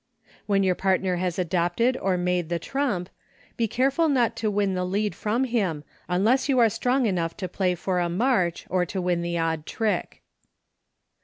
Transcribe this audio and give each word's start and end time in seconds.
When 0.47 0.63
your 0.63 0.73
partner 0.73 1.17
has 1.17 1.37
adopted 1.37 1.95
or 1.95 2.17
made 2.17 2.49
the 2.49 2.57
trump, 2.57 3.07
be 3.55 3.67
careful 3.67 4.09
not 4.09 4.35
to 4.37 4.49
win 4.49 4.73
the 4.73 4.83
lead 4.83 5.13
from 5.13 5.43
him, 5.43 5.83
unless 6.07 6.49
you 6.49 6.57
are 6.57 6.69
strong 6.71 7.05
enough 7.05 7.37
to 7.37 7.47
play 7.47 7.75
for 7.75 7.99
a 7.99 8.09
march, 8.09 8.65
or 8.67 8.83
to 8.83 8.99
win 8.99 9.21
the 9.21 9.37
odd 9.37 9.67
trick. 9.67 10.23